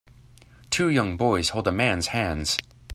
[0.71, 2.57] Two young boys hold a man 's hands.